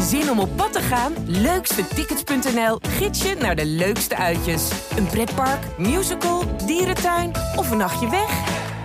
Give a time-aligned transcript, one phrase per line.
[0.00, 1.12] Zin om op pad te gaan?
[1.26, 4.70] Leukstetickets.nl gids je naar de leukste uitjes.
[4.96, 8.30] Een pretpark, musical, dierentuin of een nachtje weg?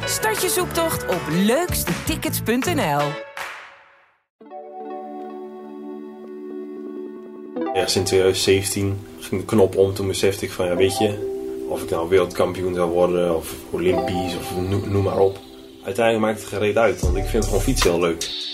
[0.05, 3.01] Start je zoektocht op leukstetickets.nl.
[7.73, 9.93] Ergens in 2017 ging de knop om.
[9.93, 11.37] Toen besefte ik van, ja weet je,
[11.69, 15.39] of ik nou wereldkampioen zou worden of olympisch of noem, maar op.
[15.83, 18.48] Uiteindelijk maakt het gereed uit, want ik vind gewoon fietsen heel leuk.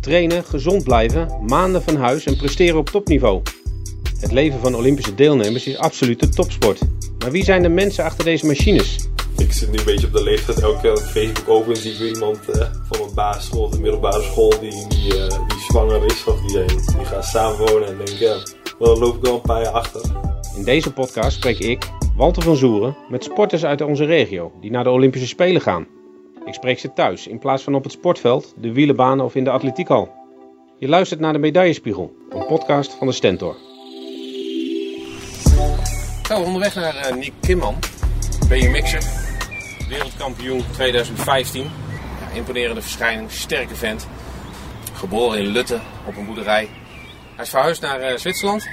[0.00, 3.42] Trainen, gezond blijven, maanden van huis en presteren op topniveau.
[4.20, 6.80] Het leven van Olympische deelnemers is absoluut de topsport.
[7.18, 9.08] Maar wie zijn de mensen achter deze machines?
[9.36, 12.12] Ik zit nu een beetje op de leeftijd, elke keer Facebook open zie ik weer
[12.12, 16.24] iemand eh, van mijn basisschool of de middelbare school die, die, eh, die zwanger is
[16.24, 18.36] of die, die gaat samenwonen en denk ja,
[18.78, 20.00] dan loop ik wel een paar jaar achter.
[20.56, 24.84] In deze podcast spreek ik, Walter van Zoeren, met sporters uit onze regio die naar
[24.84, 25.86] de Olympische Spelen gaan.
[26.50, 29.50] Ik spreek ze thuis in plaats van op het sportveld, de wielenbaan of in de
[29.50, 30.14] atletiekhal.
[30.78, 33.56] Je luistert naar de Medaillespiegel, een podcast van de Stentor.
[36.28, 37.78] Zo, onderweg naar uh, Nick Kimman,
[38.48, 39.02] BMX'er,
[39.88, 41.62] wereldkampioen 2015.
[41.62, 44.08] Ja, imponerende verschijning, sterke vent.
[44.92, 46.68] Geboren in Lutten op een boerderij.
[47.34, 48.68] Hij is verhuisd naar uh, Zwitserland.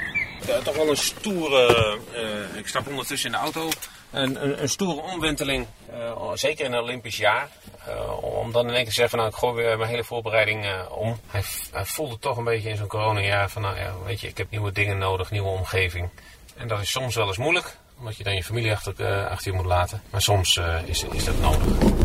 [0.48, 3.70] Ja, toch wel een stoere, uh, ik stap ondertussen in de auto,
[4.12, 7.50] een, een, een stoere omwenteling, uh, zeker in een Olympisch jaar.
[7.88, 10.66] Uh, om dan in één keer te zeggen, nou ik gooi weer mijn hele voorbereiding
[10.90, 11.20] om.
[11.28, 11.44] Hij,
[11.86, 14.72] voelde toch een beetje in zo'n coronajaar van, nou ja, weet je, ik heb nieuwe
[14.72, 16.10] dingen nodig, nieuwe omgeving.
[16.58, 19.58] En dat is soms wel eens moeilijk, omdat je dan je familie achter, achter je
[19.58, 20.02] moet laten.
[20.10, 21.96] Maar soms is, is dat nodig.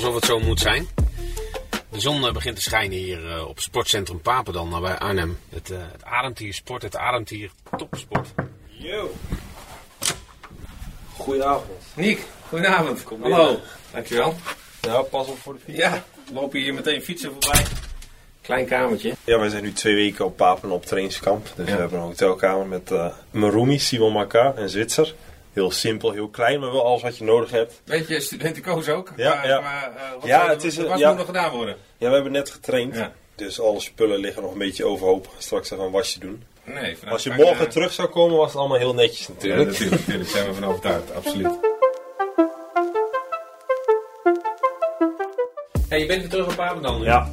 [0.00, 0.99] alsof het zo moet zijn.
[2.00, 5.38] De zon begint te schijnen hier op Sportcentrum Papendal, nabij Arnhem.
[5.48, 8.28] Het, uh, het Ademtier Sport, het Ademtier Topsport.
[8.66, 9.10] Yo!
[11.16, 11.82] Goedenavond.
[11.94, 13.04] Niek, goedenavond.
[13.04, 13.60] Kom Hallo.
[13.92, 14.34] Dankjewel.
[14.80, 15.78] Ja, pas op voor de fiets.
[15.78, 17.64] Ja, lopen hier meteen fietsen voorbij.
[18.40, 19.14] Klein kamertje.
[19.24, 21.52] Ja, wij zijn nu twee weken op Papendal op trainingskamp.
[21.56, 21.74] Dus ja.
[21.74, 25.14] we hebben een hotelkamer met uh, mijn roomie Simon Maka, een Zwitser.
[25.52, 27.80] Heel simpel, heel klein, maar wel alles wat je nodig hebt.
[27.84, 29.12] Weet je, studentenkoos ook?
[29.16, 29.60] Ja, maar, ja.
[29.60, 31.08] Maar, uh, wat, ja, zou, het is, wat ja.
[31.08, 31.76] moet nog gedaan worden?
[31.98, 32.94] Ja, we hebben net getraind.
[32.94, 33.12] Ja.
[33.34, 35.28] Dus alle spullen liggen nog een beetje overhoop.
[35.38, 36.44] Straks even een wasje doen.
[36.64, 39.60] Nee, Als je morgen uh, terug zou komen, was het allemaal heel netjes natuurlijk.
[39.60, 40.30] Ja, natuurlijk, natuurlijk.
[40.30, 41.58] zijn we van overtuigd, absoluut.
[45.88, 47.04] Hey, je bent weer terug op Papendal nu.
[47.04, 47.30] Ja.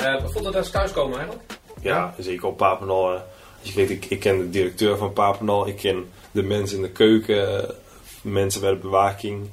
[0.00, 1.50] Uh, voelt dat als thuiskomen eigenlijk?
[1.80, 3.22] Ja, zeker op Papendal.
[3.62, 5.66] Ik, ik ken de directeur van Papendal.
[5.66, 7.74] Ik ken de mensen in de keuken
[8.22, 9.48] mensen bij de bewaking,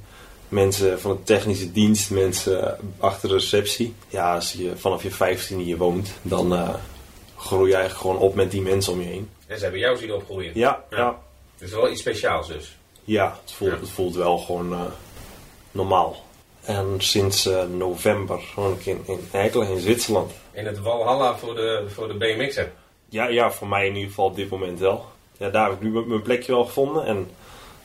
[0.48, 3.94] mensen van de technische dienst, mensen achter de receptie.
[4.08, 6.74] Ja, als je vanaf je 15 hier woont, dan uh,
[7.36, 9.30] groei je eigenlijk gewoon op met die mensen om je heen.
[9.46, 10.50] En ze hebben jou zien opgroeien?
[10.54, 10.96] Ja, ja.
[10.96, 11.18] ja.
[11.58, 12.76] Het is wel iets speciaals dus?
[13.04, 13.78] Ja, het voelt, ja.
[13.78, 14.80] Het voelt wel gewoon uh,
[15.70, 16.26] normaal.
[16.60, 20.32] En sinds uh, november woon ik in, in Eikelen in Zwitserland.
[20.52, 22.72] In het Walhalla voor de, voor de BMX'er?
[23.08, 25.06] Ja, ja, voor mij in ieder geval op dit moment wel.
[25.36, 27.30] Ja, daar heb ik nu mijn plekje wel gevonden en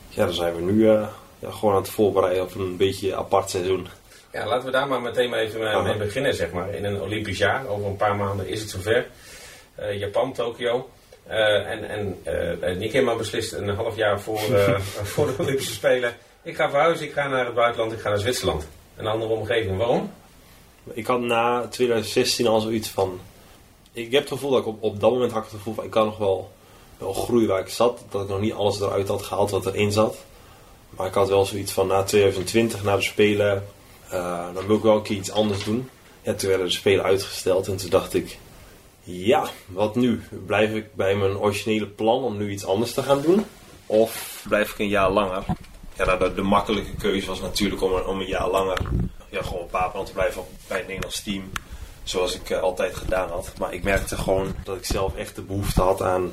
[0.09, 1.07] ja, dan zijn we nu uh,
[1.39, 3.88] ja, gewoon aan het voorbereiden op een beetje apart seizoen.
[4.31, 6.73] Ja, laten we daar maar meteen maar even uh, mee beginnen, zeg maar.
[6.73, 9.07] In een Olympisch jaar, over een paar maanden is het zover.
[9.79, 10.89] Uh, Japan, Tokio.
[11.28, 14.40] en en Nick helemaal beslist een half jaar voor,
[15.13, 16.16] voor de Olympische Spelen.
[16.41, 18.67] Ik ga verhuizen, ik ga naar het buitenland, ik ga naar Zwitserland.
[18.95, 19.78] Een andere omgeving.
[19.78, 20.11] Waarom?
[20.94, 23.19] Ik had na 2016 al zoiets van...
[23.94, 25.84] Ik heb het gevoel dat ik op, op dat moment had ik het gevoel van...
[25.84, 26.52] Ik kan nog wel
[26.98, 28.04] wel groeien waar ik zat.
[28.09, 30.16] Dat ik nog niet alles eruit had gehaald wat erin zat.
[30.90, 33.68] Maar ik had wel zoiets van na 2020, na de Spelen,
[34.14, 35.90] uh, dan wil ik wel een keer iets anders doen.
[36.22, 38.38] Ja, toen werden de Spelen uitgesteld en toen dacht ik,
[39.03, 40.22] ja, wat nu?
[40.46, 43.46] Blijf ik bij mijn originele plan om nu iets anders te gaan doen?
[43.86, 45.44] Of blijf ik een jaar langer?
[45.98, 48.78] Ja, de, de makkelijke keuze was natuurlijk om, om een jaar langer
[49.30, 51.52] ja, gewoon op Papenland te blijven bij het Nederlands team.
[52.03, 53.52] Zoals ik uh, altijd gedaan had.
[53.59, 56.31] Maar ik merkte gewoon dat ik zelf echt de behoefte had aan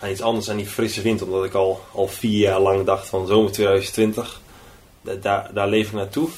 [0.00, 1.22] aan iets anders aan die frisse wind.
[1.22, 4.40] Omdat ik al, al vier jaar lang dacht van zomer 2020,
[5.02, 6.28] da daar, daar leef ik naartoe.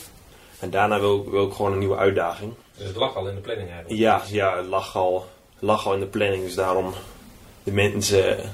[0.58, 2.52] En daarna wil, wil ik gewoon een nieuwe uitdaging.
[2.76, 4.00] Dus het lag al in de planning eigenlijk?
[4.00, 5.26] Ja, ja het lag al,
[5.58, 6.44] lag al in de planning.
[6.44, 6.92] Dus daarom
[7.62, 8.52] de mensen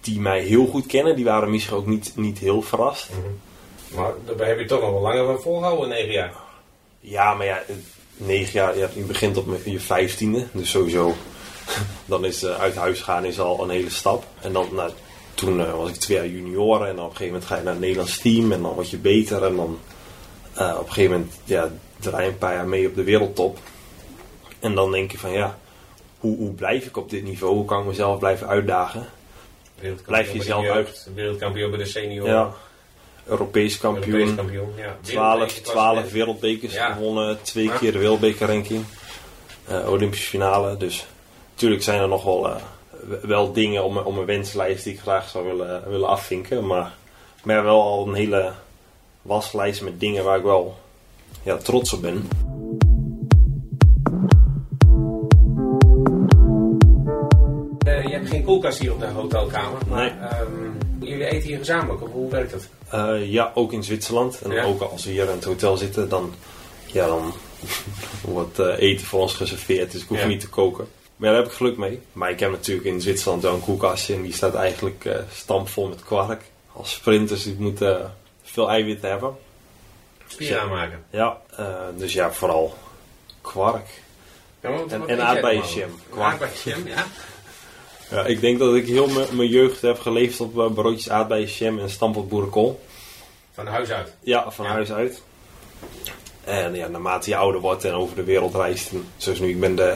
[0.00, 3.10] die mij heel goed kennen, die waren misschien ook niet, niet heel verrast.
[3.10, 3.40] Mm -hmm.
[3.96, 6.32] Maar daar heb je toch nog wel langer van volgehouden, negen jaar?
[7.00, 7.62] Ja, maar ja,
[8.26, 10.46] negen jaar, ja, je begint op je vijftiende.
[10.52, 11.14] Dus sowieso
[12.04, 14.24] dan is uh, uit huis gaan is al een hele stap.
[14.40, 14.90] En dan, nou,
[15.34, 17.62] toen uh, was ik twee jaar junior en dan op een gegeven moment ga je
[17.62, 19.44] naar het Nederlands team en dan word je beter.
[19.44, 19.78] En dan
[20.58, 23.58] uh, op een gegeven moment ja, draai je een paar jaar mee op de wereldtop.
[24.58, 25.58] En dan denk je van ja,
[26.18, 27.54] hoe, hoe blijf ik op dit niveau?
[27.54, 29.06] Hoe kan ik mezelf blijven uitdagen?
[30.06, 31.08] Blijf jezelf uit.
[31.14, 32.32] Wereldkampioen bij de senioren.
[32.32, 32.54] Ja.
[33.26, 34.14] Europees kampioen.
[34.14, 34.68] Europees kampioen.
[34.76, 34.96] Ja.
[35.00, 36.10] 12, Wereldbeker 12 klassement.
[36.12, 36.92] wereldbekers Ja.
[36.92, 37.76] gewonnen, twee Ja.
[37.76, 38.84] keer de wereldbekerranking,
[39.66, 40.76] eh Olympische finale.
[40.76, 41.06] Dus
[41.52, 42.56] natuurlijk zijn er nog wel, eh,
[43.22, 46.66] wel dingen op mijn, wenslijst die ik graag zou willen, willen afvinken.
[46.66, 46.92] Maar,
[47.44, 48.52] maar wel al een hele
[49.22, 50.76] waslijst met dingen waar ik wel
[51.42, 52.28] ja, trots op ben.
[57.78, 59.80] Eh, je hebt geen koelkast hier op de hotelkamer.
[59.88, 60.28] Maar Nee.
[60.28, 60.48] ehm,
[61.12, 62.66] jullie eten hier gezamenlijk, of hoe werkt dat?
[62.90, 64.40] Eh, ja, ook in Zwitserland.
[64.40, 64.64] En Ja.
[64.64, 66.34] ook als we hier in het hotel zitten, dan,
[66.86, 67.32] ja, dan
[68.22, 69.92] wordt eh, eten voor ons geserveerd.
[69.92, 70.26] Dus ik hoef Ja.
[70.26, 70.86] niet te koken.
[71.16, 72.00] Maar ja, daar heb ik geluk mee.
[72.12, 74.14] Maar ik heb natuurlijk in Zwitserland wel een koelkastje.
[74.14, 76.42] En die staat eigenlijk eh stampvol met kwark.
[76.72, 79.36] Als sprinters die moeten veel eiwitten hebben.
[80.26, 81.04] Spier aanmaken.
[81.10, 81.40] Ja,
[81.96, 82.74] dus ja, vooral
[83.40, 83.86] kwark.
[84.60, 84.70] Ja,
[85.06, 85.90] En- aardbeienjam.
[86.10, 86.42] Kwark.
[86.42, 87.06] Aardbeienjam, ja.
[88.12, 91.90] Ja, ik denk dat ik heel mijn- jeugd heb geleefd op eh, broodjes aardbeienjam en
[91.90, 92.80] stampot boerenkool.
[93.52, 94.14] Van huis uit.
[94.20, 94.70] Ja, van Ja.
[94.70, 95.22] huis uit.
[96.44, 99.60] En ja, naarmate je ouder wordt en over de wereld reist, en zoals nu, ik
[99.60, 99.92] ben de,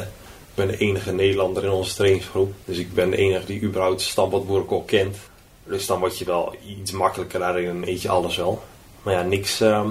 [0.49, 2.53] ik ben de enige Nederlander in onze trainingsgroep.
[2.65, 5.17] Dus ik ben de enige die überhaupt stampot boerenkool kent.
[5.65, 8.63] Dus dan word je wel iets makkelijker daarin en eet je alles wel.
[9.03, 9.89] Maar ja, niks, ehm,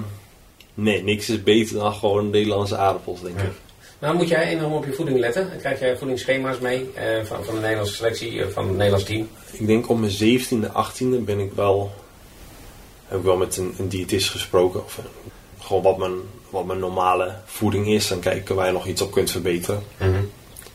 [0.74, 3.50] nee, niks is beter dan gewoon Nederlandse aardappels, denk Ja.
[3.98, 5.48] Nou moet jij enorm op je voeding letten.
[5.48, 9.04] Dan krijg je voedingsschema's mee eh, van, van de Nederlandse selectie, eh, van het Nederlands
[9.04, 9.28] team.
[9.52, 11.92] Ik denk op mijn 17e, 18e ben ik wel,
[13.06, 14.84] heb ik wel met een, een diëtist gesproken.
[14.84, 15.00] Of,
[15.58, 16.14] gewoon wat mijn,
[16.50, 18.10] wat mijn normale voeding is.
[18.10, 19.82] En kijken waar je nog iets op kunt verbeteren.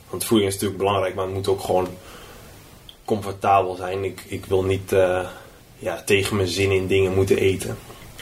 [0.09, 1.87] Want voeding is natuurlijk belangrijk, maar het moet ook gewoon
[3.05, 4.03] comfortabel zijn.
[4.03, 5.27] Ik, ik wil niet eh,
[5.79, 7.77] ja, tegen mijn zin in dingen moeten eten.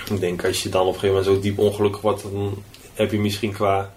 [0.10, 2.64] Ik denk als je dan op een gegeven moment zo diep ongelukkig wordt, dan
[2.94, 3.94] heb je misschien qua,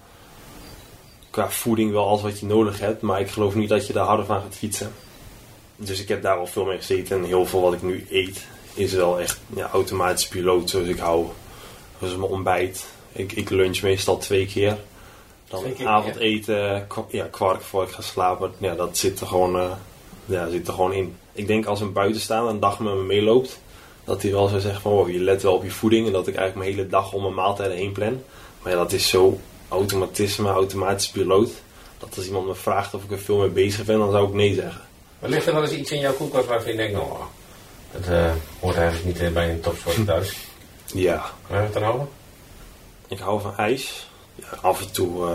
[1.32, 3.00] qua voeding wel alles wat je nodig hebt.
[3.00, 4.92] Maar ik geloof niet dat je daar harder van gaat fietsen.
[5.76, 7.16] Dus ik heb daar wel veel mee gezeten.
[7.16, 10.98] En heel veel wat ik nu eet is wel echt ja, automatisch piloot zoals ik
[10.98, 11.26] hou.
[11.98, 12.86] Zoals mijn ontbijt.
[13.12, 14.76] Ik, ik lunch meestal twee keer.
[15.48, 18.52] Dan Twee keer, avondeten, ja, kwark voor ik ga slapen.
[18.58, 19.70] Ja, dat zit er gewoon, eh,
[20.24, 21.16] ja, zit er gewoon in.
[21.32, 23.60] Ik denk als een buitenstaander een dag met me meeloopt,
[24.04, 26.06] dat hij wel zou zeggen van, wow, je let wel op je voeding.
[26.06, 28.22] En dat ik eigenlijk mijn hele dag om mijn maaltijden heen plan.
[28.62, 29.38] Maar ja, dat is zo
[29.72, 31.50] automatisme, automatisch piloot.
[31.98, 34.34] Dat als iemand me vraagt of ik er veel mee bezig ben, dan zou ik
[34.34, 34.80] nee zeggen.
[35.18, 37.08] Maar ligt er wel eens iets in jouw koelkast waarvan je denkt, nou,
[37.92, 40.36] dat eh, hoort eigenlijk niet eh, bij een topsport thuis.
[40.94, 42.06] Ja, Waar we het dan over?
[43.08, 44.06] Ik hou van ijs.
[44.34, 45.28] Ja, af en toe,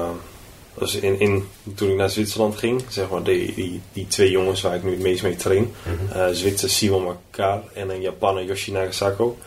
[0.79, 4.61] dus in, in, toen ik naar Zwitserland ging, zeg maar, die, die, die twee jongens
[4.61, 5.73] waar ik nu het meest mee train,
[6.13, 9.37] eh Zwitser Simon Makar en een Japaner Yoshi Nagasako.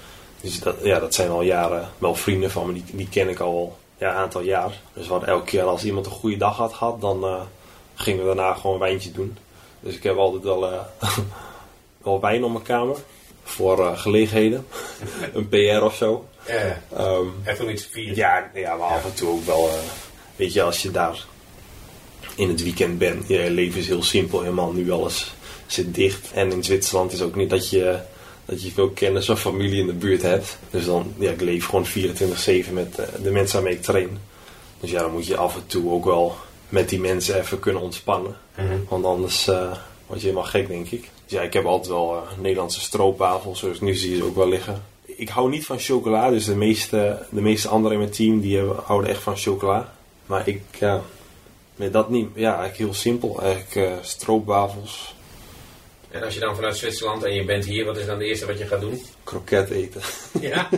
[0.41, 3.41] Dus dat, ja, dat zijn al jaren wel vrienden van me, die, die ken ik
[3.41, 4.81] al ja, een aantal jaar.
[4.93, 7.41] Dus we hadden elke keer als iemand een goede dag had gehad, dan eh,
[7.95, 9.37] gingen we daarna gewoon een wijntje doen.
[9.81, 10.81] Dus ik heb altijd wel, eh,
[12.05, 12.97] wel wijn op mijn kamer
[13.43, 14.67] voor eh, gelegenheden.
[15.35, 16.29] een PR of zo.
[16.45, 18.17] Eh, Ehm, iets vier.
[18.17, 19.71] ja, ja, maar af en toe ook wel.
[20.37, 21.25] weet je, als je daar
[22.37, 24.41] in het weekend bent, je leven is heel simpel.
[24.41, 25.35] Helemaal nu alles
[25.67, 26.33] zit dicht.
[26.33, 27.99] En in Zwitserland is ook niet dat je,
[28.51, 30.59] dat je veel kennis of familie in de buurt hebt.
[30.71, 31.91] Dus dan, ja, ik leef gewoon 24-7
[32.73, 34.19] met eh, de mensen waarmee ik train.
[34.81, 36.37] Dus ja, dan moet je af en toe ook wel
[36.69, 38.37] met die mensen even kunnen ontspannen.
[38.57, 38.77] Mhm.
[38.89, 39.77] Want anders eh,
[40.07, 41.01] word je helemaal gek, denk ik.
[41.01, 44.37] Dus ja, ik heb altijd wel eh, Nederlandse stroopwafels, zoals nu zie je ze ook
[44.37, 44.83] wel liggen.
[45.05, 48.57] Ik hou niet van chocola, dus de meeste, de meeste anderen in mijn team die
[48.57, 49.95] hebben, houden echt van chocola.
[50.27, 51.03] Maar ik, ja,
[51.77, 52.29] met dat niet.
[52.35, 53.43] Ja, eigenlijk heel simpel.
[53.43, 55.15] Eigenlijk stroopwafels,
[56.11, 58.47] En als je dan vanuit Zwitserland en je bent hier, wat is dan de eerste
[58.47, 59.03] wat je gaat doen?
[59.25, 60.01] kroket eten.
[60.41, 60.69] Ja.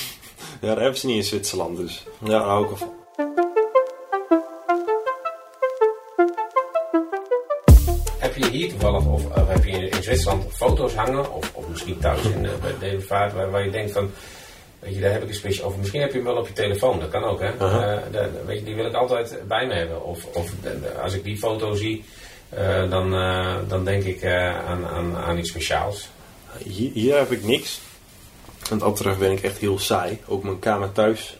[0.60, 2.92] ja, dat hebben ze niet in Zwitserland, dus ja, daar hou ik van.
[8.18, 11.98] Heb je hier toevallig, of, of heb je in, Zwitserland foto's hangen, of, of misschien
[11.98, 14.10] thuis in, uh, bij Devenvaart, waar, waar je denkt van,
[14.78, 15.78] weet je, daar heb ik een speciaal over.
[15.78, 17.56] Misschien heb je hem wel op je telefoon, dat kan ook, hè.
[17.56, 20.04] Eh, weet je, die wil ik altijd bij me hebben.
[20.04, 22.04] Of, of eh, als ik die foto zie,
[22.56, 26.08] eh, dan, eh, dan denk ik eh, aan, aan, aan iets speciaals.
[26.64, 27.80] Hier, hier heb ik niks.
[28.70, 30.18] En dat terug ben ik echt heel saai.
[30.26, 31.36] Ook mijn kamer thuis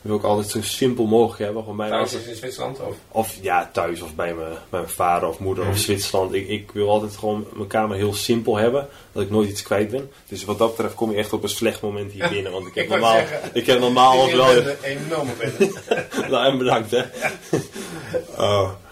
[0.00, 1.62] wil ik altijd zo simpel mogelijk hebben.
[1.62, 2.80] Gewoon Thuis is in Zwitserland?
[2.80, 2.94] Of?
[3.08, 5.72] Of ja, thuis of bij mijn, bij mijn vader of moeder Mhm.
[5.72, 6.34] of Zwitserland.
[6.34, 8.88] Ik, ik wil altijd gewoon mijn kamer heel simpel hebben.
[9.12, 10.10] Dat ik nooit iets kwijt ben.
[10.28, 12.52] Dus wat dat betreft kom je echt op een slecht moment hier binnen.
[12.52, 14.56] Want ik heb Ik normaal, zeggen, ik heb normaal wel...
[14.56, 15.72] Een enorme pen.
[16.30, 17.02] Nou, en bedankt hè.
[18.36, 18.70] Oh.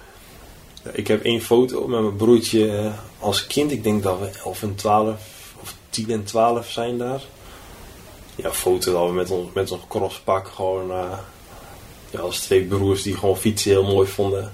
[0.85, 3.71] Ja, Ik heb één foto met mijn broertje eh, als kind.
[3.71, 7.23] Ik denk dat we 11 en 12 of 10 en 12 zijn daar.
[8.35, 10.91] Ja, foto dat we met ons, met ons crosspak gewoon...
[10.91, 11.19] eh,
[12.11, 14.53] ja, als twee broers die gewoon fietsen heel mooi vonden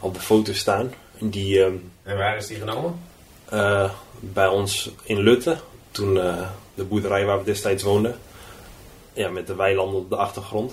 [0.00, 0.92] op de foto staan.
[1.18, 3.00] En die ehm, En waar is die genomen?
[3.48, 3.90] eh,
[4.20, 5.60] bij ons in Lutten.
[5.90, 6.14] Toen,
[6.74, 8.18] de boerderij waar we destijds woonden.
[9.12, 10.72] Ja, met de weilanden op de achtergrond.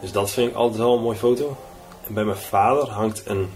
[0.00, 1.56] Dus dat vind ik altijd wel een mooie foto.
[2.06, 3.50] En bij mijn vader hangt een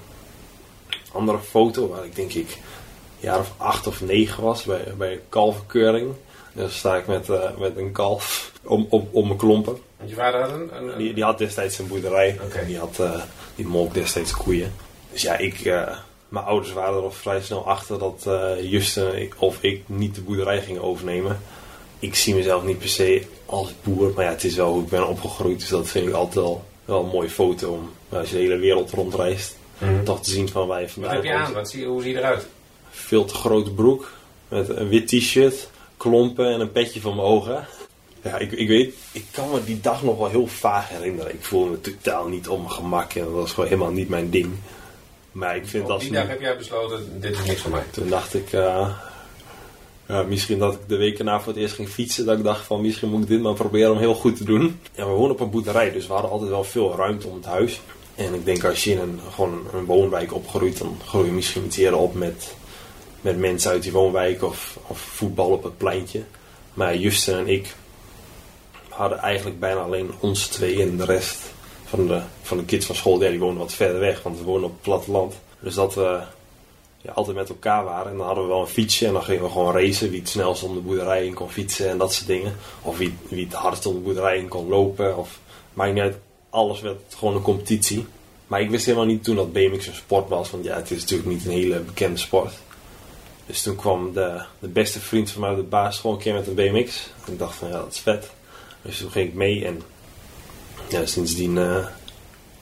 [1.16, 5.12] andere foto waar ik denk ik een jaar of acht of negen was bij, bij
[5.12, 6.12] een kalvenkeuring.
[6.52, 9.78] Dan sta ik met, eh, met een kalf om, om, om mijn klompen.
[9.96, 10.76] Want je vader had een...
[10.76, 12.38] een, Die, die had destijds een boerderij.
[12.54, 13.22] En die had eh,
[13.54, 14.72] die molk destijds koeien.
[15.12, 15.96] Dus ja, ik, eh,
[16.28, 18.26] mijn ouders waren er al vrij snel achter dat
[18.62, 21.40] Justin of ik niet de boerderij gingen overnemen.
[21.98, 24.88] Ik zie mezelf niet per se als boer, maar ja, het is wel hoe ik
[24.88, 25.58] ben opgegroeid.
[25.58, 28.56] Dus dat vind ik altijd wel, wel een mooie foto om als je de hele
[28.56, 29.56] wereld rondreist.
[29.78, 30.04] Mhm.
[30.04, 31.52] Toch te zien van wij Wat vandaan heb je aan?
[31.52, 32.46] Wat zie, je- hoe zie je eruit?
[32.90, 34.10] veel te grote broek.
[34.48, 37.66] Met een wit t-shirt, klompen en een petje voor mijn ogen.
[38.22, 41.32] Ja, ik, ik weet, ik kan me die dag nog wel heel vaag herinneren.
[41.34, 44.30] Ik voelde me totaal niet op mijn gemak en dat was gewoon helemaal niet mijn
[44.30, 44.52] ding.
[45.32, 47.70] Maar ik vind Op dat die nu- dag heb jij besloten, dit is niks voor
[47.70, 47.84] mij.
[47.90, 48.90] Toen dacht ik, eh,
[50.08, 52.26] ja, misschien dat ik de week erna voor het eerst ging fietsen.
[52.26, 54.80] Dat ik dacht van misschien moet ik dit maar proberen om heel goed te doen.
[54.94, 57.44] Ja, we wonen op een boerderij, dus we hadden altijd wel veel ruimte om het
[57.44, 57.80] huis.
[58.16, 61.64] En ik denk als je in een, gewoon een woonwijk opgroeit, dan groei je misschien
[61.64, 62.54] iets eerder op met,
[63.20, 66.22] met mensen uit die woonwijk of, of voetbal op het pleintje.
[66.74, 67.74] Maar Justin en ik
[68.88, 71.38] hadden eigenlijk bijna alleen ons twee en de rest
[71.84, 74.64] van de, van de kids van school, die woonden wat verder weg, want we wonen
[74.64, 75.34] op het platteland.
[75.60, 76.20] Dus dat we
[77.06, 78.10] ja, altijd met elkaar waren.
[78.10, 80.10] En dan hadden we wel een fietsje en dan gingen we gewoon racen.
[80.10, 82.56] Wie het snelst om de boerderij in kon fietsen en dat soort dingen.
[82.82, 85.16] Of wie, wie het hardst om de boerderij in kon lopen.
[85.16, 85.40] Of
[85.72, 86.14] maakt niet.
[86.56, 88.06] Alles werd gewoon een competitie.
[88.46, 90.50] Maar ik wist helemaal niet toen dat BMX een sport was.
[90.50, 92.52] Want ja, het is natuurlijk niet een hele bekende sport.
[93.46, 96.46] Dus toen kwam de, de beste vriend van mij op de basisschool een keer met
[96.46, 97.10] een BMX.
[97.26, 98.30] En ik dacht van ja, dat is vet.
[98.82, 99.82] Dus toen ging ik mee en
[100.88, 101.86] ja, sindsdien eh,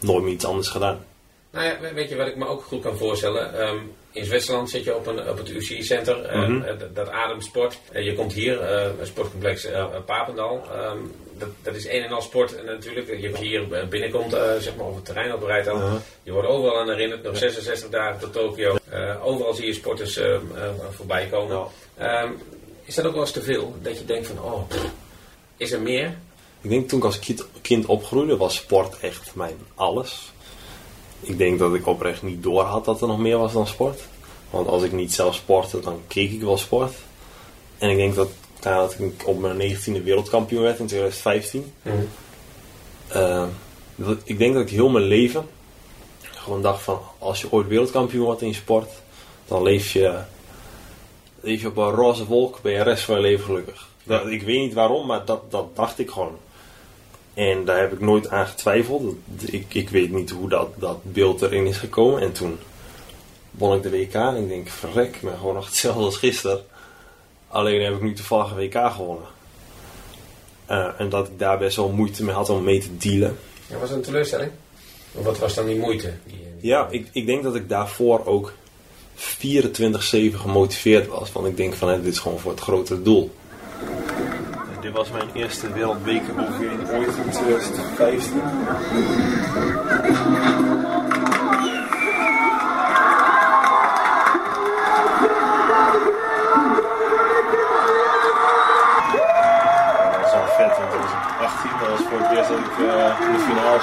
[0.00, 1.04] nooit meer iets anders gedaan.
[1.50, 3.58] Nou ja, weet je wat ik me ook goed kan voorstellen?
[3.60, 3.78] Ehm,
[4.12, 6.62] in Zwitserland zit je op, een, op het UCI-center, eh, Mhm.
[6.62, 7.80] eh, dat- dat ademt sport.
[7.92, 9.66] Eh, je komt hier, een sportcomplex
[10.06, 10.62] Papendal.
[10.72, 10.98] Ehm,
[11.38, 13.20] dat, dat is een en al sport en natuurlijk.
[13.20, 15.76] Je hier eh, binnenkomt, eh, zeg maar, op het terrein oprijdt dan.
[15.76, 16.00] Uh-huh.
[16.22, 18.76] Je wordt overal aan herinnerd, nog 66 dagen tot Tokio.
[18.94, 20.40] Eh, overal zie je sporters eh, eh,
[20.90, 21.66] voorbij komen.
[21.96, 22.30] Ehm,
[22.84, 23.74] is dat ook wel eens te veel?
[23.82, 24.86] Dat je denkt van, oh, pff,
[25.56, 26.16] is er meer?
[26.60, 30.32] Ik denk toen ik als kind, kind opgroeide was sport echt mijn alles.
[31.20, 34.00] Ik denk dat ik oprecht niet door had dat er nog meer was dan sport.
[34.50, 36.94] Want als ik niet zelf sportte, dan keek ik wel sport.
[37.78, 38.30] En ik denk dat
[38.64, 41.72] nadat ik op mijn 19e wereldkampioen werd in 2015.
[43.08, 43.44] eh,
[43.96, 45.46] dat, ik denk dat ik heel mijn leven
[46.20, 48.90] gewoon dacht van als je ooit wereldkampioen wordt in je sport,
[49.48, 50.18] dan leef je,
[51.40, 53.88] leef je op een roze wolk, ben je de rest van je leven gelukkig.
[54.04, 56.36] Dat, ik weet niet waarom, maar dat, dat dacht ik gewoon.
[57.34, 59.02] En daar heb ik nooit aan getwijfeld.
[59.24, 62.20] Dat- Ik, ik weet niet hoe dat, dat beeld erin is gekomen.
[62.20, 62.58] En toen
[63.50, 66.64] won ik de WK en ik denk, verrek, ik ben gewoon nog hetzelfde als gisteren.
[67.54, 69.26] Alleen heb ik nu toevallig een WK gewonnen.
[70.66, 73.38] Eh, en dat ik daar best wel moeite mee had om mee te dealen.
[73.66, 74.50] Ja, was dat een teleurstelling?
[75.12, 76.12] Of wat was dan die moeite?
[76.26, 78.52] Die, die- Ja, ik, ik denk dat ik daarvoor ook
[79.16, 81.32] 24-7 gemotiveerd was.
[81.32, 83.34] Want ik denk van, hè, dit is gewoon voor het grotere doel.
[84.80, 88.32] dit was mijn eerste wereldbekeroverwinning ooit in 2015.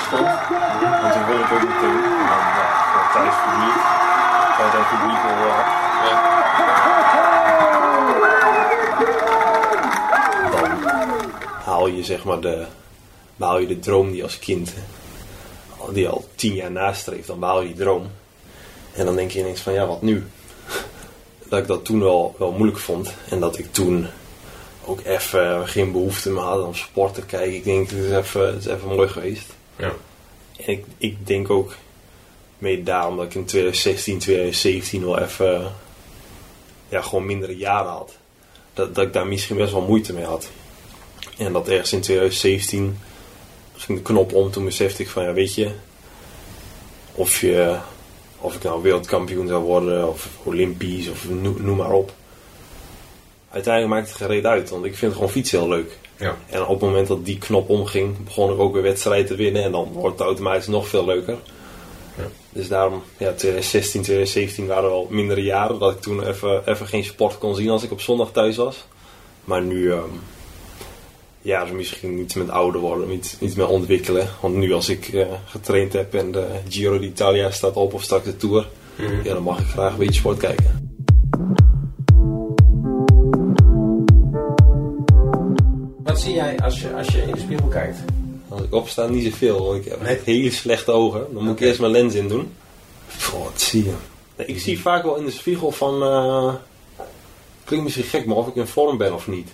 [0.05, 0.27] Stond.
[1.03, 2.00] En toen won ik ook meteen.
[2.03, 3.79] En dan ja, gewoon thuis publiek.
[4.62, 5.79] Aan het publiek wel.
[10.51, 10.70] dan
[11.63, 12.65] haal je zeg maar de,
[13.36, 14.74] behaal je de droom die als kind,
[15.93, 18.08] die al tien jaar nastreeft, dan behaal je die droom.
[18.93, 20.24] En dan denk je ineens van ja, wat nu?
[21.48, 23.13] Dat ik dat toen wel, wel moeilijk vond.
[23.29, 24.08] En dat ik toen
[24.86, 27.55] ook even geen behoefte meer had om sport te kijken.
[27.55, 29.53] Ik denk, het even, het is even mooi geweest.
[29.82, 29.96] Ja.
[30.58, 31.76] En ik, ik denk ook
[32.58, 35.74] mee daarom dat ik in 2016, 2017 wel even
[36.90, 38.18] ja, gewoon mindere jaren had.
[38.74, 40.50] Dat, dat ik daar misschien best wel moeite mee had.
[41.38, 42.98] En dat ergens in 2017
[43.76, 44.52] ging de knop om.
[44.52, 45.72] Toen besefte ik van ja, weet je,
[47.14, 47.78] of, je,
[48.38, 52.14] of ik nou wereldkampioen zou worden of olympisch of noem, noem maar op.
[53.50, 55.98] Uiteindelijk maakt het gereed uit, want ik vind gewoon fietsen heel leuk.
[56.22, 56.38] Ja.
[56.50, 59.63] En op het moment dat die knop omging, begon ik ook weer wedstrijden te winnen.
[59.63, 61.38] En dan wordt het automatisch nog veel leuker.
[62.18, 62.24] Ja.
[62.50, 65.80] Dus daarom, ja, 2016, 2017 waren wel mindere jaren.
[65.80, 68.86] Dat ik toen even, even geen sport kon zien als ik op zondag thuis was.
[69.44, 70.10] Maar nu, ehm,
[71.42, 74.28] ja, dus misschien iets met ouder worden, iets, iets meer ontwikkelen.
[74.42, 78.25] Want nu als ik eh, getraind heb en de Giro d'Italia staat op of straks
[78.25, 78.68] de Tour.
[78.96, 79.24] Mhm.
[79.24, 80.81] Ja, dan mag ik graag een beetje sport kijken.
[86.72, 87.98] Als je, als je in de spiegel kijkt?
[88.50, 89.66] Als ik opsta, niet zoveel.
[89.66, 90.20] want Ik heb Nee.
[90.24, 91.28] hele slechte ogen.
[91.34, 92.54] Dan moet ik eerst mijn lens in doen.
[93.32, 93.94] Wat zie je?
[94.36, 96.04] Nee, ik zie vaak wel in de spiegel van...
[96.04, 96.54] eh,
[97.63, 99.50] klinkt misschien gek, maar of ik in vorm ben of niet.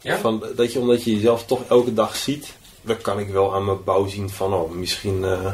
[0.00, 0.18] Ja?
[0.18, 3.64] Van, dat je, omdat je jezelf toch elke dag ziet, dan kan ik wel aan
[3.64, 5.52] mijn bouw zien van, oh, misschien eh,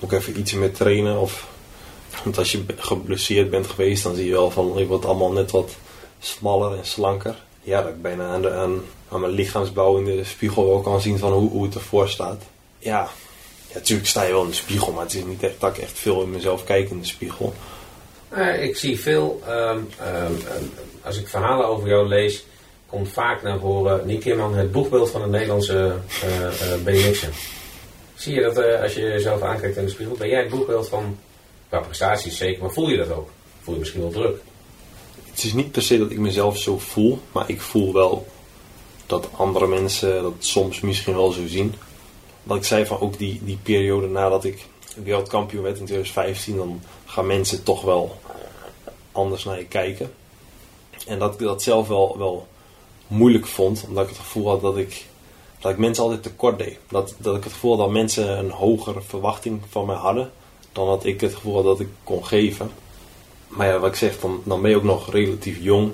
[0.00, 1.20] moet ik even iets meer trainen.
[1.20, 1.48] Of,
[2.24, 5.50] want als je geblesseerd bent geweest, dan zie je wel van, ik word allemaal net
[5.50, 5.70] wat
[6.18, 7.34] smaller en slanker.
[7.64, 11.00] Ja, dat ik bijna aan, de, aan, aan mijn lichaamsbouw in de spiegel wel kan
[11.00, 12.42] zien van hoe, hoe het ervoor staat.
[12.78, 13.08] Ja.
[13.68, 15.82] ja, natuurlijk sta je wel in de spiegel, maar het is niet echt dat ik
[15.82, 17.54] echt veel in mezelf kijk in de spiegel.
[18.28, 20.64] Eh, ik zie veel, ehm, ehm, ehm,
[21.02, 22.44] als ik verhalen over jou lees,
[22.86, 27.32] komt vaak naar voren Nick Kimman, het boegbeeld van het Nederlandse eh, BMX'en.
[28.14, 30.16] Zie je dat als je jezelf aankijkt in de spiegel?
[30.16, 31.18] Ben jij het boegbeeld van,
[31.68, 33.30] qua prestaties zeker, maar voel je dat ook?
[33.62, 34.36] Voel je misschien wel druk?
[35.34, 38.26] Het is niet per se dat ik mezelf zo voel, maar ik voel wel
[39.06, 41.74] dat andere mensen dat soms misschien wel zo zien.
[42.42, 44.66] Wat ik zei van ook die, die periode nadat ik
[45.02, 48.18] wereldkampioen werd in 2015, dan gaan mensen toch wel
[49.12, 50.12] anders naar je kijken.
[51.06, 52.48] En dat ik dat zelf wel, wel
[53.06, 55.06] moeilijk vond, omdat ik het gevoel had dat ik,
[55.58, 56.78] dat ik mensen altijd tekort deed.
[56.88, 60.32] Dat, dat ik het gevoel had dat mensen een hogere verwachting van mij hadden
[60.72, 62.70] dan dat ik het gevoel had dat ik kon geven.
[63.56, 65.92] Maar ja, wat ik zeg, dan, dan ben je ook nog relatief jong.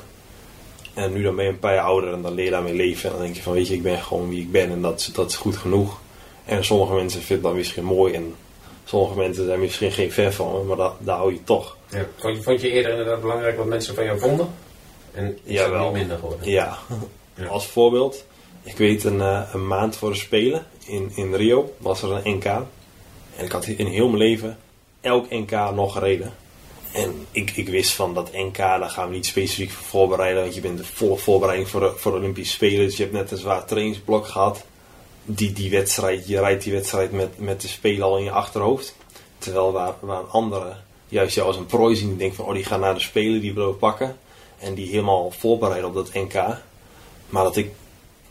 [0.95, 3.05] En nu dan ben je een paar jaar ouder en dan leer je daarmee leven.
[3.11, 5.01] En dan denk je van, weet je, ik ben gewoon wie ik ben en dat,
[5.01, 5.99] is- dat is goed genoeg.
[6.45, 8.35] En sommige mensen vinden dat misschien mooi en
[8.85, 11.77] sommige mensen zijn misschien geen fan van me, maar dat, daar hou je toch.
[11.89, 12.07] Ja.
[12.17, 14.49] Vond, je, vond je eerder inderdaad belangrijk wat mensen van jou vonden?
[15.13, 15.85] En is Jawel.
[15.85, 16.51] niet minder geworden?
[16.51, 16.79] Ja,
[17.35, 17.47] Ja.
[17.47, 18.25] als voorbeeld.
[18.63, 22.37] Ik weet een, eh, een maand voor de Spelen in, in Rio was er een
[22.37, 22.45] NK.
[22.45, 24.59] En ik had in heel mijn leven
[25.01, 26.33] elk NK nog gereden.
[26.93, 30.43] En ik, ik wist van dat NK, daar gaan we niet specifiek voor voorbereiden.
[30.43, 32.87] Want je bent de volle voorbereiding voor de, voor de Olympische Spelen.
[32.87, 34.65] Dus je hebt net een zwaar trainingsblok gehad.
[35.25, 38.97] Die, die wedstrijd, je rijdt die wedstrijd met, met de Spelen al in je achterhoofd.
[39.39, 42.09] Terwijl waar, waar anderen juist jou als een prooi zien.
[42.09, 44.17] Die denken van, oh die gaan naar de Spelen, die willen we pakken.
[44.59, 46.35] En die helemaal voorbereiden op dat NK.
[47.29, 47.71] Maar dat ik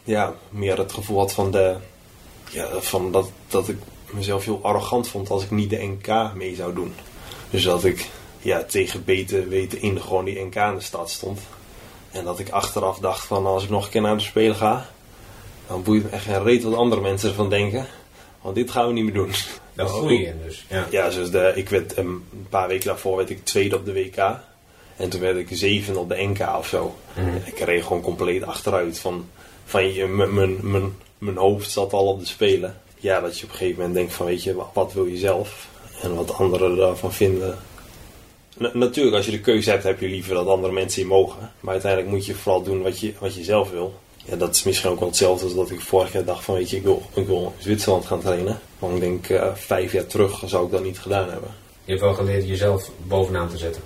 [0.04, 1.76] ja, meer het gevoel had van, de,
[2.50, 3.78] ja, van dat, dat ik
[4.12, 6.94] mezelf heel arrogant vond als ik niet de NK mee zou doen.
[7.50, 11.40] Dus dat ik ja, tegen beter weten in gewoon die NK in de stad stond.
[12.12, 14.90] En dat ik achteraf dacht van als ik nog een keer naar de Spelen ga,
[15.68, 17.88] dan boeit me echt geen reet wat andere mensen ervan denken.
[18.42, 19.32] Want dit gaan we niet meer doen.
[19.74, 20.66] Daar groei je dus.
[20.70, 20.86] Ja.
[20.90, 23.94] Ja, zoals de, ik werd um, een paar weken daarvoor werd ik tweede op de
[23.94, 24.18] WK.
[24.96, 26.96] En toen werd ik zeven op de NK of zo.
[27.16, 27.36] Mhm.
[27.46, 29.00] Ik reed gewoon compleet achteruit.
[29.00, 29.30] Van,
[29.66, 32.82] van je, mijn- mijn- mijn- mijn hoofd zat al op de spelen.
[32.96, 35.18] Ja, dat je op een gegeven moment denkt van weet je, wat, wat wil je
[35.18, 35.68] zelf?
[36.02, 37.58] En wat anderen daarvan vinden.
[38.60, 41.52] Na- natuurlijk, als je de keuze hebt, heb je liever dat andere mensen je mogen.
[41.60, 43.94] Maar uiteindelijk moet je vooral doen wat je, wat je zelf wil.
[44.26, 46.70] Ja, dat is misschien ook wel hetzelfde als dat ik vorig jaar dacht van weet
[46.70, 48.60] je, ik wil, ik wil in Zwitserland gaan trainen.
[48.80, 51.50] Maar ik denk eh, vijf jaar terug zou ik dat niet gedaan hebben.
[51.84, 53.82] Je hebt wel geleerd jezelf bovenaan te zetten.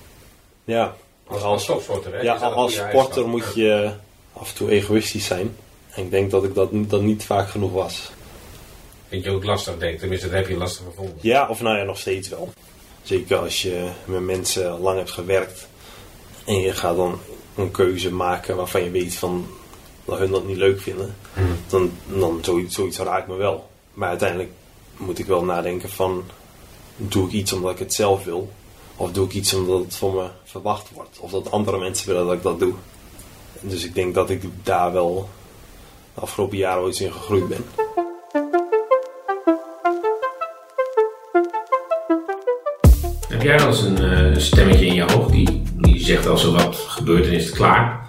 [0.63, 0.95] Ja,
[1.27, 2.21] Als, als, als topsporter, hè?
[2.21, 3.91] ja, als sporter moet je
[4.33, 5.55] af en toe egoïstisch zijn.
[5.89, 8.11] En ik denk dat ik dat, dat niet vaak genoeg was.
[9.07, 9.99] Vind je ook lastig, denk ik.
[9.99, 11.15] Tenminste, dat heb je lastig gevonden.
[11.21, 12.49] Ja, of nou ja, nog steeds wel.
[13.03, 15.67] Zeker als je met mensen lang hebt gewerkt.
[16.45, 17.19] En je gaat dan
[17.55, 19.47] een keuze maken waarvan je weet van
[20.05, 21.15] dat hun dat niet leuk vinden.
[21.67, 23.69] Dan, dan zoiets, zoiets raakt me wel.
[23.93, 24.51] Maar uiteindelijk
[24.97, 26.23] moet ik wel nadenken van...
[26.97, 28.51] Doe ik iets omdat ik het zelf wil?
[28.95, 31.19] Of doe ik iets omdat het van me verwacht wordt?
[31.19, 32.73] Of dat andere mensen willen dat ik dat doe?
[33.59, 35.29] Dus ik denk dat ik daar wel
[36.13, 37.65] de afgelopen jaren ooit in gegroeid ben.
[43.43, 46.75] Heb jij eens een eh, stemmetje in je hoofd die, die zegt als er wat
[46.87, 47.99] gebeurt en is het klaar?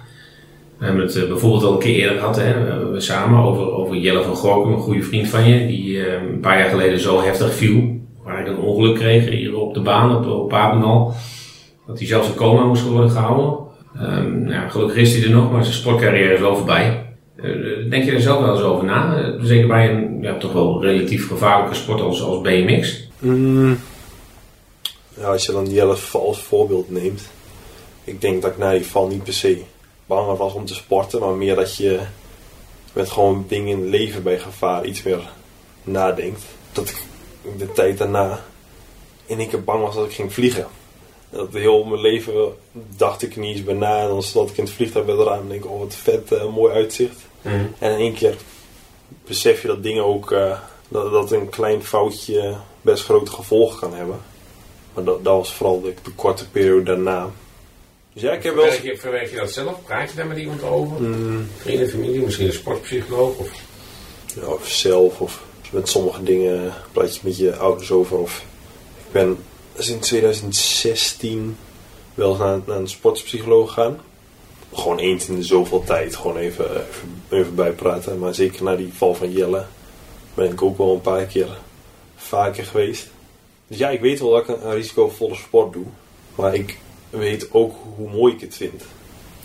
[0.77, 2.53] We hebben het eh, bijvoorbeeld al een keer eerder gehad, hè,
[2.91, 6.39] we- samen, over, over Jelle van Gorkum, een goede vriend van je, die eh, een
[6.39, 10.15] paar jaar geleden zo heftig viel, waar ik een ongeluk kreeg hier op de baan,
[10.15, 11.13] op, op Papendal,
[11.87, 13.63] dat hij zelfs in coma moest worden gehouden.
[14.47, 17.05] Ja, gelukkig is hij er nog, maar zijn sportcarrière is wel voorbij.
[17.35, 17.49] Eh,
[17.89, 19.15] denk je er zelf wel eens over na?
[19.17, 23.09] Eh, zeker bij een ja, toch wel relatief gevaarlijke sport als, als BMX.
[23.19, 23.77] Mm.
[25.17, 27.21] Ja, als je dan Jelle als voorbeeld neemt.
[28.03, 29.63] Ik denk dat ik na die val niet per se
[30.05, 31.19] bang was om te sporten.
[31.19, 31.99] Maar meer dat je
[32.93, 35.29] met gewoon dingen in het leven bij gevaar iets meer
[35.83, 36.41] nadenkt.
[36.71, 37.03] Dat ik
[37.57, 38.43] de tijd daarna
[39.25, 40.67] in één keer bang was dat ik ging vliegen.
[41.29, 42.53] Dat heel mijn leven
[42.97, 44.01] dacht ik niet eens bij na.
[44.01, 46.31] En dan stond ik in het vliegtuig bij raam en denk ik, oh wat vet,
[46.31, 47.21] eh, mooi uitzicht.
[47.79, 48.35] En in één keer
[49.25, 53.93] besef je dat dingen ook, eh, dat, dat een klein foutje best grote gevolgen kan
[53.93, 54.19] hebben.
[54.95, 57.29] Maar dat, dat was vooral de, de korte periode daarna.
[58.13, 58.63] Dus ja, ik heb wel.
[58.63, 59.83] Verwerk je, verwerk je dat zelf?
[59.85, 61.01] Praat je daar met iemand over?
[61.01, 63.37] Mm, Vrienden, familie, misschien een sportpsycholoog?
[63.37, 63.51] Of...
[64.35, 68.17] ja, of zelf of met sommige dingen praat je met je ouders over.
[68.17, 68.45] Of
[69.05, 69.37] ik ben
[69.77, 71.57] sinds 2016
[72.13, 73.99] wel eens naar, naar een sportpsycholoog gegaan.
[74.73, 78.19] Gewoon eens in de zoveel tijd, gewoon even, even, even bijpraten.
[78.19, 79.65] Maar zeker na die val van Jelle
[80.33, 81.57] ben ik ook wel een paar keer
[82.15, 83.07] vaker geweest.
[83.67, 85.85] Dus ja, ik weet wel dat ik een, een risicovolle sport doe.
[86.35, 86.77] Maar ik
[87.09, 88.83] weet ook hoe mooi ik het vind.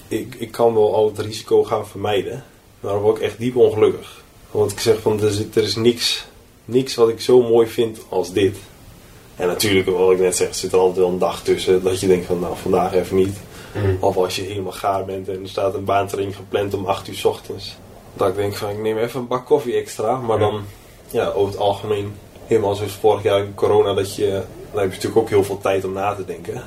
[0.08, 2.44] Ik, ik kan wel al het risico gaan vermijden.
[2.80, 4.22] Maar dan word ik echt diep ongelukkig.
[4.50, 6.26] Want ik zeg van, er is, er is niks,
[6.64, 8.56] niks wat ik zo mooi vind als dit.
[9.36, 12.06] En natuurlijk, wat ik net zeg, zit er altijd wel een dag tussen dat je
[12.06, 13.36] denkt van, nou, vandaag even niet.
[14.00, 17.14] Of als je helemaal gaar bent en er staat een baantraining gepland om 8 uur
[17.14, 17.76] s ochtends.
[18.14, 20.16] Dat ik denk van, ik neem even een bak koffie extra.
[20.16, 20.62] Maar dan,
[21.10, 22.14] ja, over het algemeen,
[22.50, 24.28] helemaal zoals vorig jaar in corona, dat je,
[24.72, 26.62] dan heb je natuurlijk ook heel veel tijd om na te denken.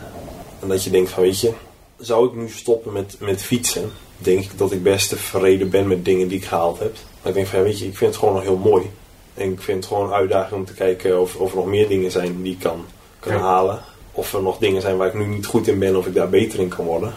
[0.60, 1.52] En dat je denkt van, weet je,
[1.98, 3.92] zou ik nu stoppen met, met fietsen?
[4.18, 6.94] Denk ik dat ik best tevreden ben met dingen die ik gehaald heb.
[6.94, 8.92] Maar ik denk van, ja, weet je, ik vind het gewoon nog heel mooi.
[9.34, 11.88] En ik vind het gewoon een uitdaging om te kijken of, of er nog meer
[11.88, 12.86] dingen zijn die ik kan,
[13.20, 13.40] kan Ja.
[13.40, 13.80] halen.
[14.12, 16.30] Of er nog dingen zijn waar ik nu niet goed in ben of ik daar
[16.30, 17.14] beter in kan worden.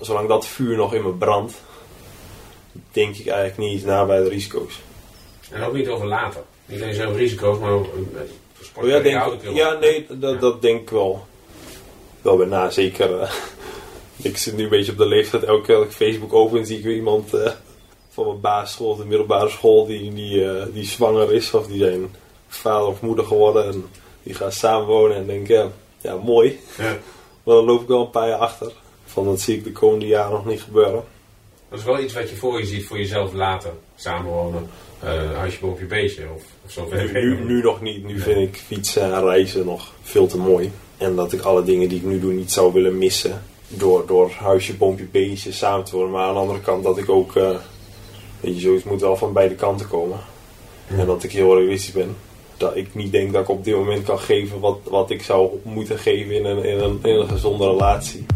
[0.00, 1.54] Zolang dat vuur nog in me brandt,
[2.92, 4.80] denk ik eigenlijk niet na bij de risico's.
[5.50, 6.42] En ook niet over later.
[6.66, 8.20] Niet alleen zelf risico's, maar ook, eh,
[8.82, 10.38] Oh ja, denk, ook heel- ja, nee, dat, Ja.
[10.38, 11.26] dat denk ik wel.
[12.22, 13.18] Wel bij na, zeker.
[13.20, 13.30] eh,
[14.30, 15.42] ik zit nu een beetje op de leeftijd.
[15.44, 17.50] Elke keer dat ik Facebook open, zie ik weer iemand eh,
[18.10, 21.54] van mijn basisschool of de middelbare school die, die, die zwanger is.
[21.54, 22.14] Of die zijn
[22.48, 23.64] vader of moeder geworden.
[23.66, 23.84] En
[24.22, 25.16] die gaan samenwonen.
[25.16, 25.68] En denk, ja,
[26.00, 26.60] ja, mooi.
[26.78, 26.96] Ja.
[27.44, 28.72] Maar dan loop ik wel een paar jaar achter.
[29.04, 31.04] Van dat zie ik de komende jaren nog niet gebeuren.
[31.74, 33.70] Dat is wel iets wat je voor je ziet voor jezelf later.
[33.96, 34.66] Samenwonen,
[35.00, 36.88] eh huisje boven je beestje of, of zo.
[36.92, 38.04] Nu, nu, nu nog niet.
[38.04, 40.72] Nu vind ik fietsen en reizen nog veel te mooi.
[40.96, 43.42] En dat ik alle dingen die ik nu doe niet zou willen missen.
[43.68, 46.12] Door, door huisje, boompje, beestje samen te worden.
[46.12, 47.36] Maar aan de andere kant dat ik ook...
[47.36, 47.56] eh
[48.40, 50.18] weet je, zoiets moet wel van beide kanten komen.
[50.88, 52.16] En dat ik heel realistisch ben.
[52.56, 55.50] Dat ik niet denk dat ik op dit moment kan geven wat, wat ik zou
[55.62, 58.26] moeten geven in een, in een, in een gezonde relatie.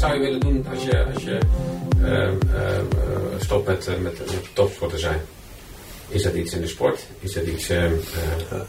[0.00, 1.38] Wat zou je willen doen als je, als je
[2.02, 2.80] eh, eh, eh,
[3.38, 5.20] stopt met, eh, met, met topsporter zijn?
[6.08, 7.06] Is dat iets in de sport?
[7.20, 7.68] Is dat iets...
[7.68, 7.92] eh, eh,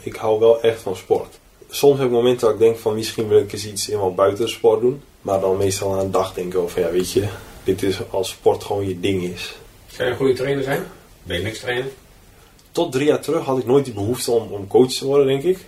[0.02, 1.40] ik hou wel echt van sport.
[1.70, 4.46] Soms heb ik momenten dat ik denk van misschien wil ik eens iets helemaal buiten
[4.46, 5.02] de sport doen.
[5.22, 7.28] Maar dan meestal aan een dag denk ik over, ja weet je,
[7.64, 9.56] dit is als sport gewoon je ding is.
[9.88, 10.84] zou je een goede trainer zijn?
[11.24, 11.92] Ben je niks trainer?
[12.72, 15.44] Tot drie jaar terug had ik nooit die behoefte om, om coach te worden, denk
[15.44, 15.66] ik.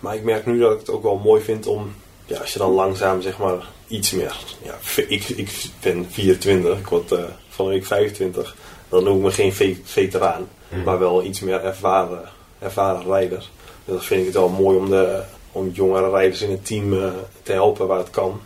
[0.00, 1.94] Maar ik merk nu dat ik het ook wel mooi vind om,
[2.26, 4.36] ja, als je dan langzaam zeg maar iets meer.
[4.62, 4.78] Ja,
[5.08, 5.50] ik, ik
[5.80, 7.08] ben 24, ik word
[7.48, 8.56] van de week 25.
[8.88, 10.48] Dan noem ik me geen ve- veteraan,
[10.84, 12.22] maar wel iets meer ervaren,
[12.58, 13.38] ervaren rijder.
[13.84, 16.92] Dus dan vind ik het wel mooi om, de, om jongere rijders in het team
[17.02, 17.08] eh,
[17.42, 18.40] te helpen waar het kan.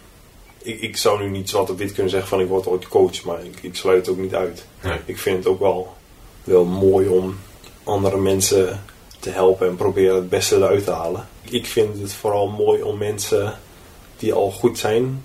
[0.62, 3.22] Ik, ik zou nu niet zwart op wit kunnen zeggen van ik word ooit coach,
[3.24, 4.66] maar ik, ik sluit het ook niet uit.
[4.82, 4.98] Nee.
[5.04, 5.94] Ik vind het ook wel,
[6.44, 7.38] wel mooi om
[7.84, 8.84] andere mensen
[9.20, 11.28] te helpen en proberen het beste eruit te halen.
[11.42, 13.58] Ik vind het vooral mooi om mensen
[14.16, 15.24] die al goed zijn,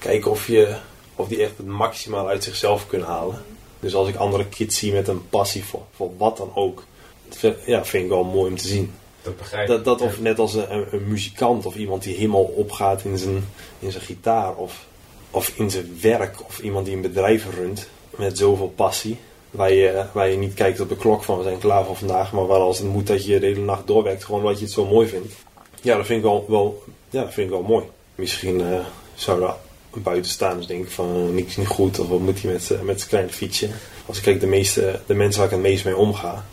[0.00, 0.76] kijken of, je,
[1.16, 3.42] of die echt het maximaal uit zichzelf kunnen halen.
[3.80, 6.84] Dus als ik andere kids zie met een passie voor, voor wat dan ook,
[7.28, 8.92] dat vind, ja, vind ik wel mooi om te zien.
[9.22, 9.68] Dat begrijp ik.
[9.68, 13.90] Dat, dat of net als een, muzikant of iemand die helemaal opgaat in zijn, in
[13.90, 14.86] zijn gitaar of,
[15.30, 19.18] of in zijn werk of iemand die een bedrijf runt met zoveel passie.
[19.50, 22.32] Waar je, waar je niet kijkt op de klok van we zijn klaar voor vandaag,
[22.32, 24.74] maar waar als het moet dat je de hele nacht doorwerkt, gewoon omdat je het
[24.74, 25.34] zo mooi vindt.
[25.82, 27.84] Ja, dat vind ik wel, wel, ja, dat vind ik wel mooi.
[28.14, 28.84] Misschien eh
[29.14, 29.54] zou er
[29.92, 33.32] buitenstaanders denken van eh, niks niet goed of wat moet hij met, met zijn kleine
[33.32, 33.68] fietsje.
[34.06, 36.44] Als ik kijk de, meeste, de mensen waar ik het meest mee omga,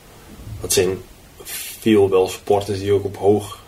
[0.61, 0.97] dat zijn
[1.79, 3.59] veel wel sporters die ook op hoog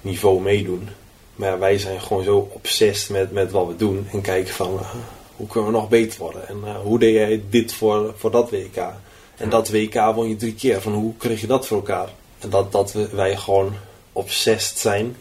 [0.00, 0.88] niveau meedoen.
[1.34, 4.06] Maar wij zijn gewoon zo obsessed met, met wat we doen.
[4.12, 4.90] En kijken van eh,
[5.36, 6.48] hoe kunnen we nog beter worden.
[6.48, 8.92] En eh, hoe deed jij dit voor, voor dat WK.
[9.36, 10.80] En dat WK won je drie keer.
[10.80, 12.08] Van hoe kreeg je dat voor elkaar?
[12.38, 13.72] En dat, dat we, wij gewoon
[14.12, 15.16] obsessed zijn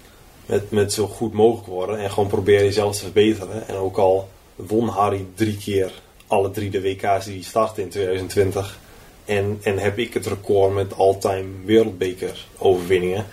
[0.46, 2.00] met, met zo goed mogelijk worden.
[2.00, 3.68] En gewoon proberen jezelf te verbeteren.
[3.68, 5.92] En ook al won Harry drie keer
[6.28, 8.80] alle drie de WK's die starten in 2020.
[9.26, 13.26] En, en heb ik het record met all-time wereldbeker overwinningen.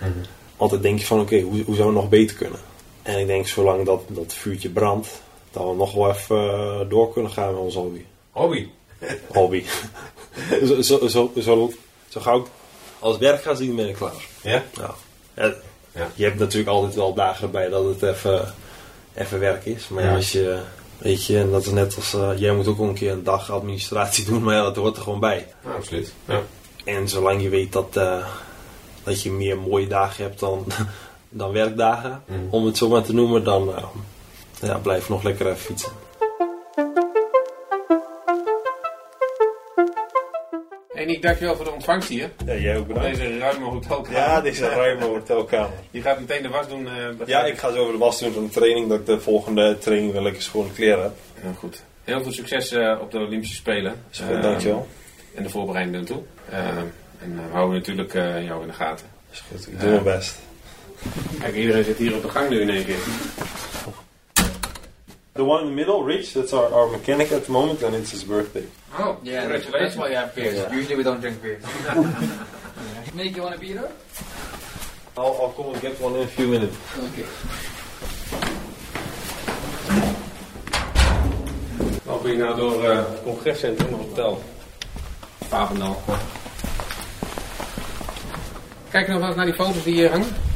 [0.57, 2.59] Altijd denk je van oké, hoe, hoe zou het nog beter kunnen?
[3.01, 5.21] En ik denk zolang dat, dat vuurtje brandt,
[5.51, 8.05] dat we nog wel even eh, door kunnen gaan met onze hobby.
[8.31, 8.67] Hobby.
[9.33, 9.63] hobby.
[10.65, 11.71] zo, zo, zo, zo,
[12.09, 12.45] zo gauw ik
[13.03, 14.25] als werk ga zien, ben ik klaar.
[14.41, 14.63] Ja?
[14.73, 14.95] Ja.
[15.35, 15.53] Ja,
[15.95, 16.07] Ja.
[16.15, 18.53] Je hebt natuurlijk altijd wel dagen erbij dat het even,
[19.13, 19.87] even werk is.
[19.87, 20.59] Maar ja, als je,
[20.97, 23.51] weet je, en dat is net als, eh, jij moet ook een keer een dag
[23.51, 25.47] administratie doen, maar ja, dat hoort er gewoon bij.
[25.65, 26.13] Ja, absoluut.
[26.25, 26.41] Ja.
[26.85, 28.25] En zolang je weet dat, eh,
[29.03, 30.65] dat je meer mooie dagen hebt dan,
[31.29, 32.37] dan werkdagen, Mhm.
[32.49, 33.83] om het zo maar te noemen, dan eh,
[34.61, 35.91] ja, blijf nog lekker even fietsen.
[41.03, 42.29] Hey Nick, dankjewel voor de ontvangst hier.
[42.45, 44.19] Ja, jij ook Op deze ruime hotelkamer.
[44.19, 45.69] Ja, deze ruime hotelkamer.
[45.91, 46.87] Je gaat meteen de was doen.
[46.87, 49.05] eh, begrijp Ja, ik ga zo over de was doen van de training, dat ik
[49.05, 51.11] de volgende training wel lekker schone kleren heb.
[51.39, 51.83] Heel goed.
[52.03, 54.03] Heel veel succes eh, op de Olympische Spelen.
[54.11, 54.87] Goed, Eh, dankjewel.
[55.35, 56.21] En de voorbereiding naartoe.
[56.51, 56.57] Uh,
[57.19, 59.05] en uh, we houden natuurlijk uh, jou in de gaten.
[59.31, 60.39] Is goed, ik doe mijn best.
[61.39, 62.99] Kijk, iedereen zit hier op de gang nu in één keer.
[65.35, 68.11] The one in the middle, Rich, that's our, our mechanic at the moment and it's
[68.11, 68.67] his birthday.
[68.99, 70.55] Oh, yeah, that's, that's why you have beers.
[70.55, 70.71] Yeah.
[70.71, 71.59] Usually we don't drink beer.
[73.15, 73.89] Nick, you want a beer?
[75.17, 76.77] I'll, I'll come and get one in a few minutes.
[76.97, 77.25] Okay.
[82.05, 84.43] Loop je nou door uh, het congrescentrum, een hotel.
[85.49, 86.01] Papendal.
[88.89, 90.52] Kijk nog eens naar die foto's die hier hangen.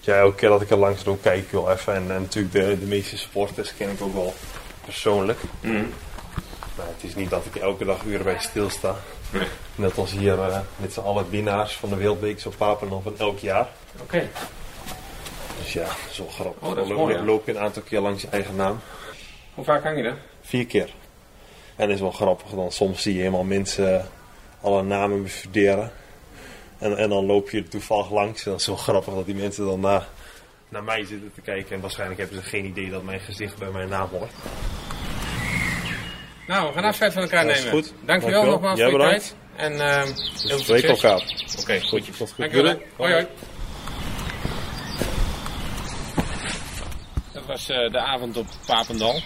[0.00, 1.94] Ja, elke keer dat ik er langs doe, kijk ik wel even.
[1.94, 4.34] En, en natuurlijk de, de meeste supporters ken ik ook wel
[4.84, 5.38] persoonlijk.
[5.60, 5.92] Mm.
[6.76, 8.96] Maar het is niet dat ik elke dag uren bij stilsta.
[9.30, 9.46] Nee.
[9.74, 13.38] Net als hier uh, met z'n allen winnaars van de Wereldbeeks op Papendal van elk
[13.38, 13.68] jaar.
[13.92, 14.02] Oké.
[14.02, 14.28] Okay.
[15.62, 16.68] Dus ja, dat is wel grappig.
[16.68, 17.24] Oh, dat is loop, mooi, ja.
[17.24, 18.80] loop je een aantal keer langs je eigen naam.
[19.54, 20.16] Hoe vaak hang je er?
[20.40, 20.90] Vier keer.
[21.76, 24.08] En dat is wel grappig, dan soms zie je helemaal mensen
[24.60, 25.92] alle namen bestuderen.
[26.78, 28.44] En, en dan loop je toevallig langs.
[28.44, 30.06] En dat is wel grappig dat die mensen dan naar,
[30.68, 31.74] naar mij zitten te kijken.
[31.74, 34.32] En waarschijnlijk hebben ze geen idee dat mijn gezicht bij mijn naam hoort.
[36.46, 37.70] Nou, we gaan afscheid van elkaar nemen.
[37.70, 37.92] goed.
[38.04, 38.44] Dankjewel, Dankjewel.
[38.44, 39.36] nogmaals voor je tijd.
[39.56, 40.02] En uh,
[40.48, 41.22] heel veel elkaar.
[41.60, 42.16] Oké, goed.
[42.16, 42.36] Tot goed.
[42.36, 42.82] Dankjewel.
[42.96, 43.26] Hoi, hoi.
[47.32, 49.20] Dat was uh, de avond op Papendal.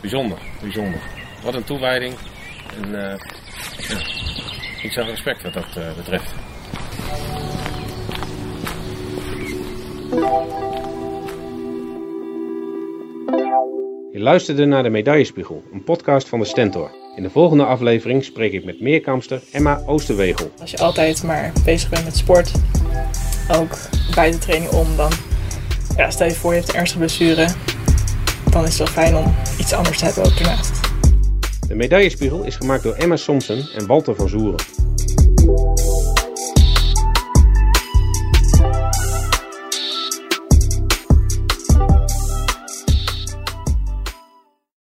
[0.00, 1.00] Bijzonder, bijzonder.
[1.42, 2.14] Wat een toewijding.
[2.76, 3.16] En uh, ja,
[4.82, 6.34] ik zag respect wat dat uh, betreft.
[14.12, 16.90] Je luisterde naar de Medaillespiegel, een podcast van de Stentor.
[17.16, 20.50] In de volgende aflevering spreek ik met meerkampster Emma Oosterwegel.
[20.60, 22.52] Als je altijd maar bezig bent met sport,
[23.52, 23.78] ook
[24.14, 25.10] bij de training om, dan
[25.96, 27.48] ja, stel je voor je hebt een ernstige blessure,
[28.50, 30.79] dan is het wel fijn om iets anders te hebben ook ernaast.
[31.70, 34.64] De medaillespiegel is gemaakt door Emma Somsen en Walter van Zoeren.